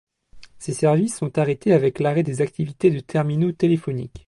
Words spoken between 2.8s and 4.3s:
de terminaux téléphoniques.